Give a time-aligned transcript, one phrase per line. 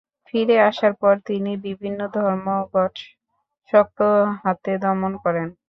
[0.27, 2.93] ফিরে আসার পর তিনি বিভিন্ন ধর্মঘট
[3.73, 3.99] শক্ত
[4.41, 5.47] হাতে দমন করেন।